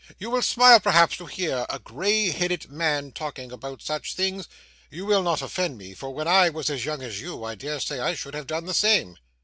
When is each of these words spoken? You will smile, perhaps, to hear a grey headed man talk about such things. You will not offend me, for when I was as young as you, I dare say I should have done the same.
You 0.17 0.31
will 0.31 0.41
smile, 0.41 0.79
perhaps, 0.79 1.15
to 1.17 1.27
hear 1.27 1.67
a 1.69 1.77
grey 1.77 2.31
headed 2.31 2.71
man 2.71 3.11
talk 3.11 3.37
about 3.37 3.83
such 3.83 4.15
things. 4.15 4.47
You 4.89 5.05
will 5.05 5.21
not 5.21 5.43
offend 5.43 5.77
me, 5.77 5.93
for 5.93 6.09
when 6.11 6.27
I 6.27 6.49
was 6.49 6.71
as 6.71 6.85
young 6.85 7.03
as 7.03 7.21
you, 7.21 7.43
I 7.43 7.53
dare 7.53 7.79
say 7.79 7.99
I 7.99 8.15
should 8.15 8.33
have 8.33 8.47
done 8.47 8.65
the 8.65 8.73
same. 8.73 9.19